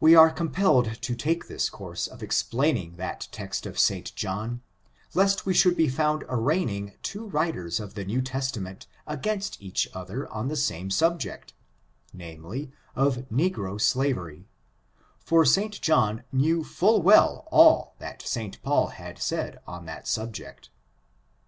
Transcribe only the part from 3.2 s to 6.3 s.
text of St. John, lest we should be found